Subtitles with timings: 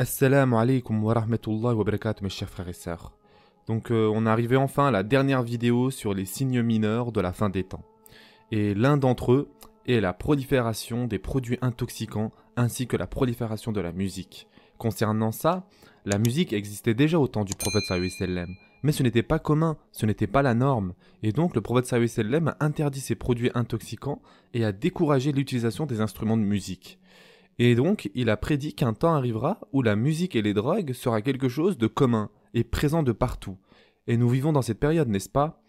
[0.00, 3.12] Assalamu alaikum wa rahmatullahi wa barakatuh mes chers frères et sœurs.
[3.66, 7.20] Donc euh, on est arrivé enfin à la dernière vidéo sur les signes mineurs de
[7.20, 7.84] la fin des temps.
[8.50, 9.50] Et l'un d'entre eux
[9.86, 14.48] est la prolifération des produits intoxicants ainsi que la prolifération de la musique.
[14.78, 15.66] Concernant ça,
[16.06, 17.84] la musique existait déjà au temps du prophète
[18.18, 18.48] sallam,
[18.82, 22.48] mais ce n'était pas commun, ce n'était pas la norme, et donc le prophète sallam
[22.48, 24.22] a interdit ces produits intoxicants
[24.54, 26.98] et a découragé l'utilisation des instruments de musique.
[27.58, 31.20] Et donc, il a prédit qu'un temps arrivera où la musique et les drogues sera
[31.20, 33.58] quelque chose de commun et présent de partout.
[34.06, 35.62] Et nous vivons dans cette période, n'est-ce pas?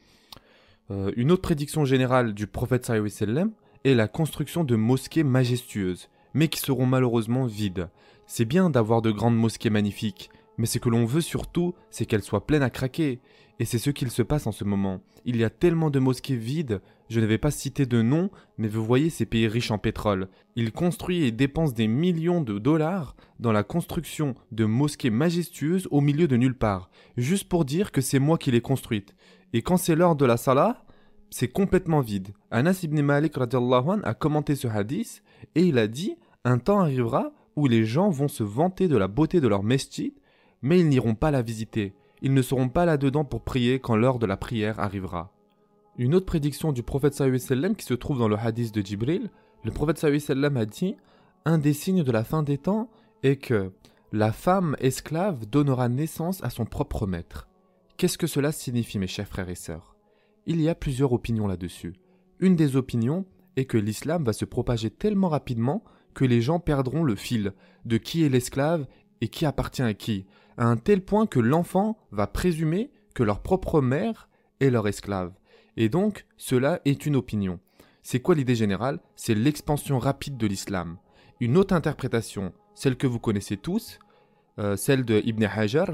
[0.89, 3.51] Euh, Une autre prédiction générale du prophète sallam
[3.83, 7.89] est la construction de mosquées majestueuses, mais qui seront malheureusement vides.
[8.25, 10.29] C'est bien d'avoir de grandes mosquées magnifiques,
[10.61, 13.19] mais ce que l'on veut surtout, c'est qu'elles soient pleines à craquer.
[13.57, 15.01] Et c'est ce qu'il se passe en ce moment.
[15.25, 18.29] Il y a tellement de mosquées vides, je ne vais pas citer de noms,
[18.59, 20.27] mais vous voyez ces pays riches en pétrole.
[20.55, 25.99] Ils construisent et dépensent des millions de dollars dans la construction de mosquées majestueuses au
[25.99, 29.15] milieu de nulle part, juste pour dire que c'est moi qui les construite.
[29.53, 30.85] Et quand c'est l'heure de la salah,
[31.31, 32.35] c'est complètement vide.
[32.51, 35.23] Anas ibn Malik a commenté ce hadith
[35.55, 39.07] et il a dit Un temps arrivera où les gens vont se vanter de la
[39.07, 40.13] beauté de leur mesjid,
[40.61, 41.93] mais ils n'iront pas la visiter.
[42.21, 45.31] Ils ne seront pas là-dedans pour prier quand l'heure de la prière arrivera.
[45.97, 49.29] Une autre prédiction du prophète sallam qui se trouve dans le hadith de Jibril,
[49.63, 50.95] le prophète sallam a dit
[51.45, 52.89] Un des signes de la fin des temps
[53.23, 53.71] est que
[54.11, 57.47] la femme esclave donnera naissance à son propre maître.
[57.97, 59.95] Qu'est-ce que cela signifie, mes chers frères et sœurs?
[60.47, 61.93] Il y a plusieurs opinions là-dessus.
[62.39, 65.83] Une des opinions est que l'islam va se propager tellement rapidement
[66.13, 67.53] que les gens perdront le fil
[67.85, 68.87] de qui est l'esclave
[69.21, 70.25] et qui appartient à qui,
[70.57, 74.29] à un tel point que l'enfant va présumer que leur propre mère
[74.59, 75.33] est leur esclave.
[75.77, 77.59] Et donc, cela est une opinion.
[78.03, 78.99] C'est quoi l'idée générale?
[79.15, 80.97] C'est l'expansion rapide de l'islam.
[81.39, 83.99] Une autre interprétation, celle que vous connaissez tous,
[84.59, 85.89] euh, celle de Ibn Hajar,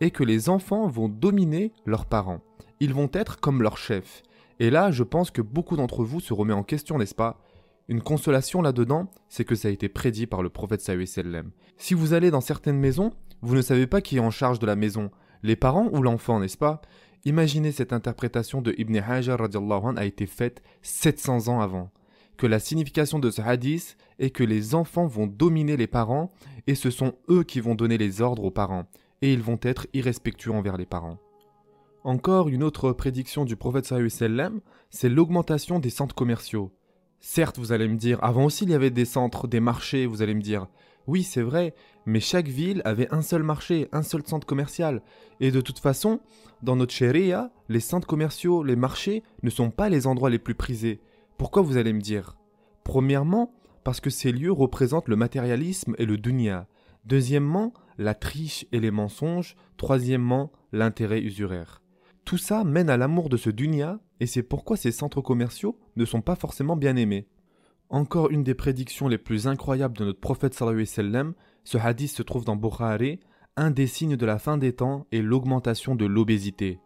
[0.00, 2.40] est que les enfants vont dominer leurs parents.
[2.80, 4.22] Ils vont être comme leurs chefs.
[4.60, 7.40] Et là, je pense que beaucoup d'entre vous se remet en question, n'est-ce pas?
[7.88, 11.50] Une consolation là-dedans, c'est que ça a été prédit par le prophète sallam.
[11.78, 13.12] Si vous allez dans certaines maisons,
[13.42, 15.10] vous ne savez pas qui est en charge de la maison,
[15.42, 16.80] les parents ou l'enfant, n'est-ce pas?
[17.24, 19.40] Imaginez cette interprétation de Ibn Hajar
[19.96, 21.90] a été faite 700 ans avant.
[22.36, 26.30] Que la signification de ce hadith est que les enfants vont dominer les parents
[26.66, 28.86] et ce sont eux qui vont donner les ordres aux parents
[29.22, 31.18] et ils vont être irrespectueux envers les parents.
[32.04, 33.92] Encore une autre prédiction du prophète
[34.90, 36.72] c'est l'augmentation des centres commerciaux.
[37.20, 40.22] Certes, vous allez me dire, avant aussi il y avait des centres, des marchés, vous
[40.22, 40.68] allez me dire,
[41.08, 41.74] oui, c'est vrai,
[42.04, 45.02] mais chaque ville avait un seul marché, un seul centre commercial.
[45.40, 46.20] Et de toute façon,
[46.62, 50.54] dans notre sharia, les centres commerciaux, les marchés ne sont pas les endroits les plus
[50.54, 51.00] prisés.
[51.38, 52.36] Pourquoi vous allez me dire?
[52.84, 53.54] Premièrement,
[53.84, 56.66] parce que ces lieux représentent le matérialisme et le dunya.
[57.06, 59.56] Deuxièmement, la triche et les mensonges.
[59.78, 61.80] Troisièmement, l'intérêt usuraire.
[62.26, 66.04] Tout ça mène à l'amour de ce dunya, et c'est pourquoi ces centres commerciaux ne
[66.04, 67.28] sont pas forcément bien aimés.
[67.90, 71.32] Encore une des prédictions les plus incroyables de notre prophète sallallahu alayhi
[71.64, 73.20] ce hadith se trouve dans Bukhari,
[73.56, 76.80] un des signes de la fin des temps est l'augmentation de l'obésité.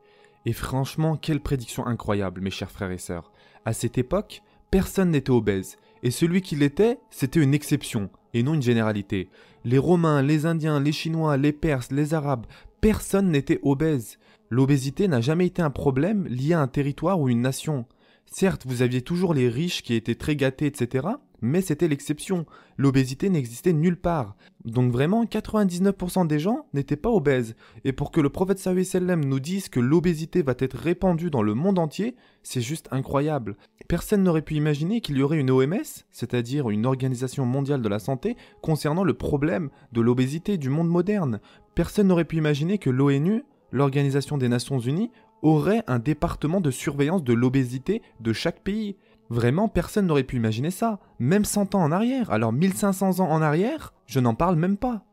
[0.47, 3.33] Et franchement, quelle prédiction incroyable, mes chers frères et sœurs.
[3.65, 8.55] À cette époque, personne n'était obèse, et celui qui l'était, c'était une exception, et non
[8.55, 9.29] une généralité.
[9.65, 12.47] Les Romains, les Indiens, les Chinois, les Perses, les Arabes,
[12.81, 14.19] personne n'était obèse.
[14.51, 17.87] L'obésité n'a jamais été un problème lié à un territoire ou une nation.
[18.35, 21.07] Certes, vous aviez toujours les riches qui étaient très gâtés, etc.,
[21.43, 22.47] mais c'était l'exception.
[22.79, 24.37] L'obésité n'existait nulle part.
[24.65, 27.57] Donc vraiment, 99% des gens n'étaient pas obèses.
[27.85, 31.53] Et pour que le prophète sallam nous dise que l'obésité va être répandue dans le
[31.53, 33.57] monde entier, c'est juste incroyable.
[33.87, 37.99] Personne n'aurait pu imaginer qu'il y aurait une OMS, c'est-à-dire une organisation mondiale de la
[37.99, 41.41] santé, concernant le problème de l'obésité du monde moderne.
[41.75, 45.11] Personne n'aurait pu imaginer que l'ONU, l'Organisation des Nations Unies,
[45.43, 48.97] aurait un département de surveillance de l'obésité de chaque pays.
[49.29, 52.31] Vraiment, personne n'aurait pu imaginer ça, même 100 ans en arrière.
[52.31, 55.05] Alors 1500 ans en arrière, je n'en parle même pas.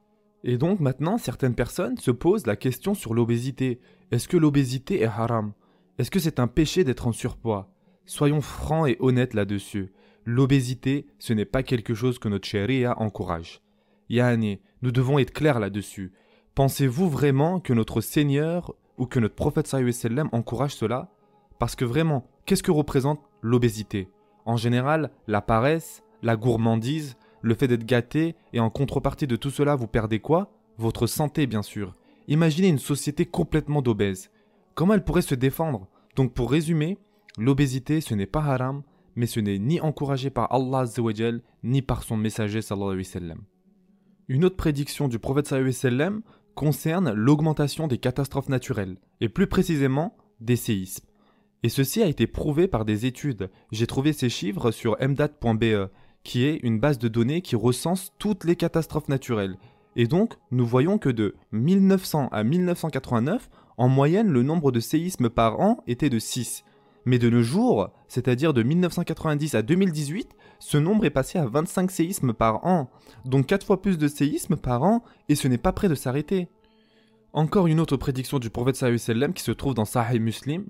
[0.44, 3.80] Et donc maintenant, certaines personnes se posent la question sur l'obésité.
[4.12, 5.54] Est-ce que l'obésité est haram?
[5.98, 7.74] Est-ce que c'est un péché d'être en surpoids?
[8.06, 9.92] Soyons francs et honnêtes là-dessus.
[10.26, 13.62] L'obésité, ce n'est pas quelque chose que notre charia encourage.
[14.10, 16.14] Yani, nous devons être clairs là-dessus.
[16.56, 21.10] Pensez-vous vraiment que notre Seigneur ou que notre prophète sallam encourage cela
[21.58, 24.10] Parce que vraiment, qu'est-ce que représente l'obésité?
[24.46, 29.50] En général, la paresse, la gourmandise, le fait d'être gâté, et en contrepartie de tout
[29.50, 30.52] cela, vous perdez quoi?
[30.78, 31.94] Votre santé, bien sûr.
[32.28, 34.30] Imaginez une société complètement d'obèses.
[34.76, 35.88] Comment elle pourrait se défendre?
[36.16, 36.98] Donc pour résumer,
[37.38, 38.84] l'obésité, ce n'est pas haram,
[39.16, 40.86] mais ce n'est ni encouragé par Allah
[41.64, 43.36] ni par son messager sallallahu alayhi wa.
[44.28, 46.22] Une autre prédiction du prophète sallam
[46.60, 51.06] concerne l'augmentation des catastrophes naturelles, et plus précisément des séismes.
[51.64, 53.50] Et ceci a été prouvé par des études.
[53.72, 55.90] J'ai trouvé ces chiffres sur mdat.be,
[56.26, 59.56] qui est une base de données qui recense toutes les catastrophes naturelles.
[59.96, 65.30] Et donc, nous voyons que de 1900 à 1989, en moyenne, le nombre de séismes
[65.30, 66.66] par an était de 6.
[67.10, 70.30] Mais de nos jours, c'est-à-dire de 1990 à 2018,
[70.60, 72.92] ce nombre est passé à 25 séismes par an,
[73.26, 76.50] donc 4 fois plus de séismes par an, et ce n'est pas prêt de s'arrêter.
[77.34, 80.68] Encore une autre prédiction du prophète sallam qui se trouve dans Sahih Muslim.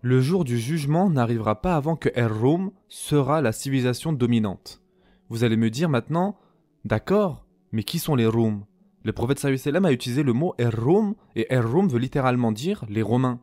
[0.00, 4.80] Le jour du jugement n'arrivera pas avant que Er-Rum sera la civilisation dominante.
[5.28, 6.36] Vous allez me dire maintenant,
[6.84, 8.64] d'accord, mais qui sont les Rum?
[9.02, 13.40] Le prophète sallam a utilisé le mot Er-Rum, et Er-Rum veut littéralement dire les Romains.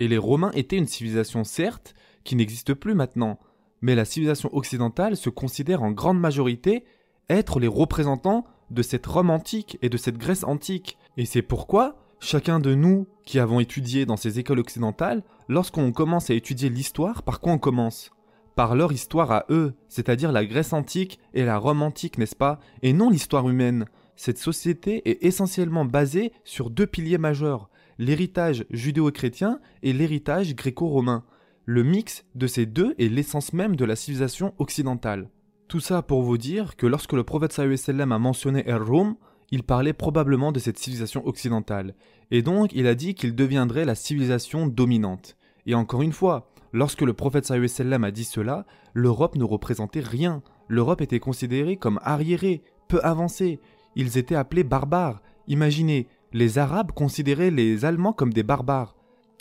[0.00, 1.94] Et les Romains étaient une civilisation certes,
[2.24, 3.38] qui n'existe plus maintenant,
[3.82, 6.84] mais la civilisation occidentale se considère en grande majorité
[7.28, 10.98] être les représentants de cette Rome antique et de cette Grèce antique.
[11.16, 16.30] Et c'est pourquoi chacun de nous qui avons étudié dans ces écoles occidentales, lorsqu'on commence
[16.30, 18.10] à étudier l'histoire, par quoi on commence?
[18.56, 22.60] Par leur histoire à eux, c'est-à-dire la Grèce antique et la Rome antique, n'est-ce pas?
[22.82, 23.86] Et non l'histoire humaine.
[24.16, 27.69] Cette société est essentiellement basée sur deux piliers majeurs,
[28.00, 31.22] l'héritage judéo-chrétien et l'héritage gréco-romain.
[31.66, 35.28] Le mix de ces deux est l'essence même de la civilisation occidentale.
[35.68, 39.16] Tout ça pour vous dire que lorsque le prophète a mentionné Er-Rum,
[39.50, 41.94] il parlait probablement de cette civilisation occidentale,
[42.30, 45.36] et donc il a dit qu'il deviendrait la civilisation dominante.
[45.66, 48.64] Et encore une fois, lorsque le prophète a dit cela,
[48.94, 50.42] l'Europe ne représentait rien.
[50.68, 53.60] L'Europe était considérée comme arriérée, peu avancée.
[53.94, 55.20] Ils étaient appelés barbares.
[55.48, 58.96] Imaginez, les Arabes considéraient les Allemands comme des barbares.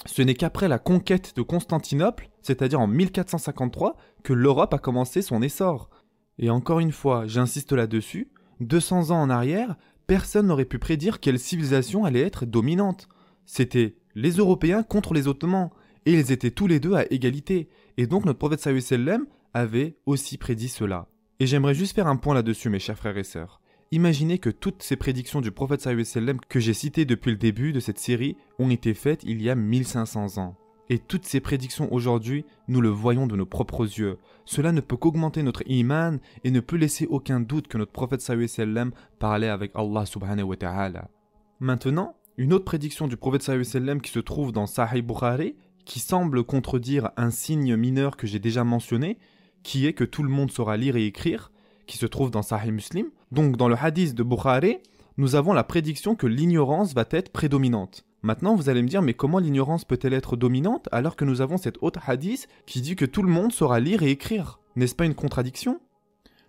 [0.06, 5.42] Ce n'est qu'après la conquête de Constantinople, c'est-à-dire en 1453, que l'Europe a commencé son
[5.42, 5.90] essor.
[6.38, 8.32] Et encore une fois, j'insiste là-dessus,
[8.62, 9.76] 200 ans en arrière,
[10.08, 13.10] personne n'aurait pu prédire quelle civilisation allait être dominante.
[13.46, 15.70] C'était les Européens contre les Ottomans,
[16.06, 20.38] et ils étaient tous les deux à égalité, et donc notre prophète sallam avait aussi
[20.38, 21.08] prédit cela.
[21.40, 23.59] Et j'aimerais juste faire un point là-dessus, mes chers frères et sœurs.
[23.92, 25.88] Imaginez que toutes ces prédictions du prophète
[26.48, 29.56] que j'ai citées depuis le début de cette série ont été faites il y a
[29.56, 30.56] 1500 ans.
[30.90, 34.20] Et toutes ces prédictions aujourd'hui, nous le voyons de nos propres yeux.
[34.46, 38.24] Cela ne peut qu'augmenter notre iman et ne peut laisser aucun doute que notre prophète
[39.18, 41.10] parlait avec Allah subhanahu wa ta'ala.
[41.60, 43.50] Maintenant, une autre prédiction du prophète
[44.04, 45.56] qui se trouve dans Sahih Bukhari,
[45.86, 49.18] qui semble contredire un signe mineur que j'ai déjà mentionné,
[49.64, 51.52] qui est que tout le monde saura lire et écrire,
[51.88, 53.08] qui se trouve dans Sahih Muslim.
[53.32, 54.78] Donc dans le hadith de Bukhari,
[55.18, 58.06] nous avons la prédiction que l'ignorance va être prédominante.
[58.22, 61.58] Maintenant, vous allez me dire, mais comment l'ignorance peut-elle être dominante alors que nous avons
[61.58, 64.60] cet autre hadith qui dit que tout le monde saura lire et écrire?
[64.76, 65.80] N'est-ce pas une contradiction?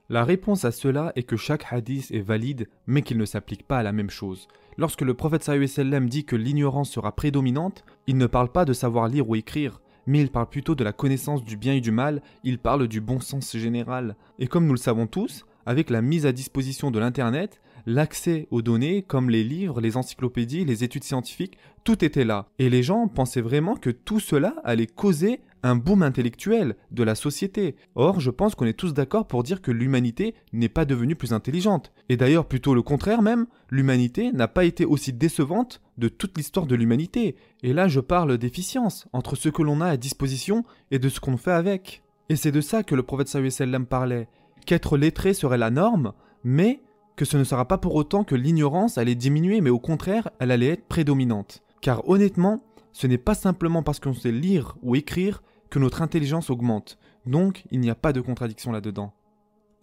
[0.09, 3.79] La réponse à cela est que chaque hadith est valide, mais qu'il ne s'applique pas
[3.79, 4.49] à la même chose.
[4.77, 9.07] Lorsque le prophète sallam dit que l'ignorance sera prédominante, il ne parle pas de savoir
[9.07, 12.23] lire ou écrire, mais il parle plutôt de la connaissance du bien et du mal,
[12.43, 14.17] il parle du bon sens général.
[14.41, 18.63] Et comme nous le savons tous, avec la mise à disposition de l'Internet, l'accès aux
[18.63, 22.49] données, comme les livres, les encyclopédies, les études scientifiques, tout était là.
[22.59, 27.15] Et les gens pensaient vraiment que tout cela allait causer un boom intellectuel de la
[27.15, 27.77] société.
[27.95, 31.33] Or, je pense qu'on est tous d'accord pour dire que l'humanité n'est pas devenue plus
[31.33, 31.93] intelligente.
[32.09, 36.67] Et d'ailleurs, plutôt le contraire même, l'humanité n'a pas été aussi décevante de toute l'histoire
[36.67, 37.37] de l'humanité.
[37.63, 41.21] Et là, je parle d'efficience entre ce que l'on a à disposition et de ce
[41.21, 42.03] qu'on fait avec.
[42.31, 44.29] Et c'est de ça que le prophète sallam parlait,
[44.65, 46.13] qu'être lettré serait la norme,
[46.45, 46.83] mais
[47.17, 50.51] que ce ne sera pas pour autant que l'ignorance allait diminuer, mais au contraire, elle
[50.51, 51.63] allait être prédominante.
[51.81, 52.63] Car honnêtement,
[52.93, 56.99] ce n'est pas simplement parce qu'on sait lire ou écrire que notre intelligence augmente.
[57.27, 59.13] Donc, il n'y a pas de contradiction là-dedans.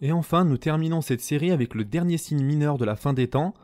[0.00, 3.28] Et enfin, nous terminons cette série avec le dernier signe mineur de la fin des
[3.28, 3.54] temps.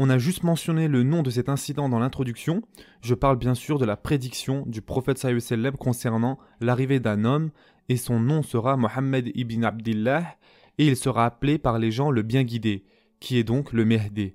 [0.00, 2.62] On a juste mentionné le nom de cet incident dans l'introduction.
[3.02, 7.50] Je parle bien sûr de la prédiction du prophète sallam concernant l'arrivée d'un homme,
[7.88, 10.36] et son nom sera Mohammed ibn Abdillah,
[10.78, 12.84] et il sera appelé par les gens le bien guidé
[13.18, 14.34] qui est donc le Mehdi.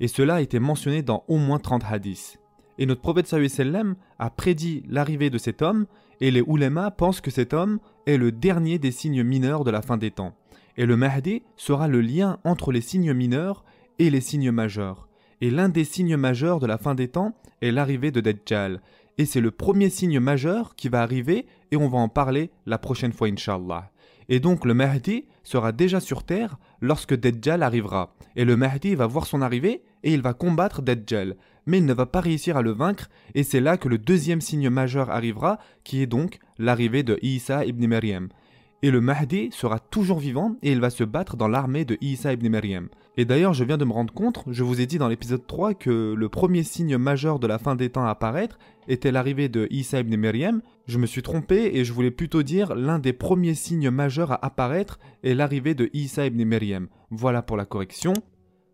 [0.00, 2.40] Et cela a été mentionné dans au moins 30 hadiths.
[2.78, 5.86] Et notre prophète sallam a prédit l'arrivée de cet homme,
[6.20, 9.80] et les oulémas pensent que cet homme est le dernier des signes mineurs de la
[9.80, 10.34] fin des temps.
[10.76, 13.64] Et le Mahdi sera le lien entre les signes mineurs
[13.98, 15.08] et les signes majeurs.
[15.40, 18.80] Et l'un des signes majeurs de la fin des temps est l'arrivée de Dajjal.
[19.18, 22.78] Et c'est le premier signe majeur qui va arriver, et on va en parler la
[22.78, 23.90] prochaine fois, Inch'Allah.
[24.28, 28.14] Et donc le Mahdi sera déjà sur terre lorsque Dajjal arrivera.
[28.36, 31.36] Et le Mahdi va voir son arrivée et il va combattre Dajjal.
[31.66, 34.40] Mais il ne va pas réussir à le vaincre et c'est là que le deuxième
[34.40, 38.28] signe majeur arrivera qui est donc l'arrivée de Isa ibn Maryam.
[38.82, 42.32] Et le Mahdi sera toujours vivant et il va se battre dans l'armée de Isa
[42.32, 42.88] ibn Maryam.
[43.16, 45.74] Et d'ailleurs, je viens de me rendre compte, je vous ai dit dans l'épisode 3
[45.74, 49.68] que le premier signe majeur de la fin des temps à apparaître était l'arrivée de
[49.70, 50.60] Isa ibn.
[50.86, 54.44] Je me suis trompé et je voulais plutôt dire l'un des premiers signes majeurs à
[54.44, 56.88] apparaître est l'arrivée de Isa ibn.
[57.10, 58.14] Voilà pour la correction.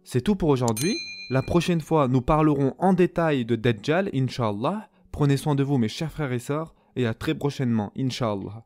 [0.04, 0.96] C'est tout pour aujourd'hui.
[1.28, 4.88] La prochaine fois, nous parlerons en détail de Dajjal, Inch'Allah.
[5.12, 8.64] Prenez soin de vous, mes chers frères et sœurs, et à très prochainement, Inch'Allah.